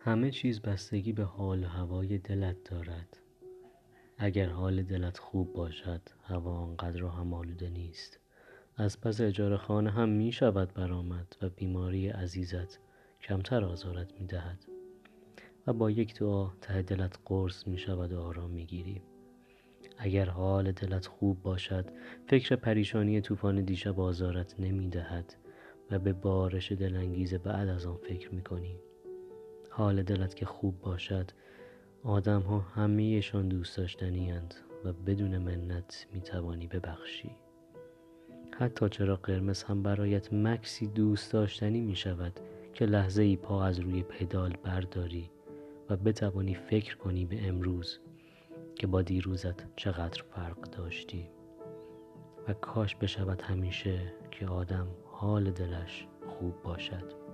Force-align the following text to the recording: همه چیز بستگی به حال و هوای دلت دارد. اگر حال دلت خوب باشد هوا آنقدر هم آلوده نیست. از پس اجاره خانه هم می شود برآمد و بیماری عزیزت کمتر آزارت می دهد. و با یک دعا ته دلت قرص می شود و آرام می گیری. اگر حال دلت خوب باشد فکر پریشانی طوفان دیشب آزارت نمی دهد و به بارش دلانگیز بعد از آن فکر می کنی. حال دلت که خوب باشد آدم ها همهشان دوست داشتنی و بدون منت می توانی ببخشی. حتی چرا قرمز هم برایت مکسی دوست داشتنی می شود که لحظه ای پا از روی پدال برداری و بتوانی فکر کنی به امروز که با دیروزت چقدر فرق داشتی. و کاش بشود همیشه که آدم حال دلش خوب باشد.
همه 0.00 0.30
چیز 0.30 0.60
بستگی 0.60 1.12
به 1.12 1.24
حال 1.24 1.64
و 1.64 1.66
هوای 1.66 2.18
دلت 2.18 2.56
دارد. 2.70 3.16
اگر 4.18 4.48
حال 4.48 4.82
دلت 4.82 5.18
خوب 5.18 5.52
باشد 5.52 6.00
هوا 6.22 6.52
آنقدر 6.52 7.04
هم 7.04 7.34
آلوده 7.34 7.70
نیست. 7.70 8.20
از 8.76 9.00
پس 9.00 9.20
اجاره 9.20 9.56
خانه 9.56 9.90
هم 9.90 10.08
می 10.08 10.32
شود 10.32 10.74
برآمد 10.74 11.36
و 11.42 11.48
بیماری 11.48 12.08
عزیزت 12.08 12.78
کمتر 13.22 13.64
آزارت 13.64 14.20
می 14.20 14.26
دهد. 14.26 14.64
و 15.66 15.72
با 15.72 15.90
یک 15.90 16.18
دعا 16.18 16.50
ته 16.60 16.82
دلت 16.82 17.18
قرص 17.24 17.66
می 17.68 17.78
شود 17.78 18.12
و 18.12 18.20
آرام 18.20 18.50
می 18.50 18.66
گیری. 18.66 19.02
اگر 19.98 20.24
حال 20.24 20.72
دلت 20.72 21.06
خوب 21.06 21.42
باشد 21.42 21.84
فکر 22.26 22.56
پریشانی 22.56 23.20
طوفان 23.20 23.64
دیشب 23.64 24.00
آزارت 24.00 24.60
نمی 24.60 24.88
دهد 24.88 25.34
و 25.90 25.98
به 25.98 26.12
بارش 26.12 26.72
دلانگیز 26.72 27.34
بعد 27.34 27.68
از 27.68 27.86
آن 27.86 27.96
فکر 27.96 28.34
می 28.34 28.42
کنی. 28.42 28.76
حال 29.78 30.02
دلت 30.02 30.36
که 30.36 30.46
خوب 30.46 30.80
باشد 30.80 31.30
آدم 32.04 32.40
ها 32.40 32.58
همهشان 32.58 33.48
دوست 33.48 33.76
داشتنی 33.76 34.32
و 34.84 34.92
بدون 34.92 35.38
منت 35.38 36.06
می 36.12 36.20
توانی 36.20 36.66
ببخشی. 36.66 37.30
حتی 38.58 38.88
چرا 38.88 39.16
قرمز 39.16 39.62
هم 39.62 39.82
برایت 39.82 40.32
مکسی 40.32 40.86
دوست 40.86 41.32
داشتنی 41.32 41.80
می 41.80 41.96
شود 41.96 42.40
که 42.74 42.86
لحظه 42.86 43.22
ای 43.22 43.36
پا 43.36 43.64
از 43.64 43.78
روی 43.78 44.02
پدال 44.02 44.56
برداری 44.62 45.30
و 45.90 45.96
بتوانی 45.96 46.54
فکر 46.54 46.96
کنی 46.96 47.24
به 47.24 47.48
امروز 47.48 47.98
که 48.74 48.86
با 48.86 49.02
دیروزت 49.02 49.76
چقدر 49.76 50.22
فرق 50.22 50.60
داشتی. 50.60 51.30
و 52.48 52.52
کاش 52.52 52.96
بشود 52.96 53.42
همیشه 53.42 54.12
که 54.30 54.46
آدم 54.46 54.86
حال 55.04 55.50
دلش 55.50 56.06
خوب 56.26 56.62
باشد. 56.62 57.27